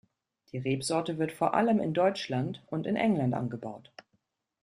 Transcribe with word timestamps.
Die 0.51 0.57
Rebsorte 0.57 1.19
wird 1.19 1.31
vor 1.31 1.53
allem 1.53 1.79
in 1.79 1.93
Deutschland 1.93 2.63
und 2.71 2.87
in 2.87 2.95
England 2.95 3.35
angebaut. 3.35 3.91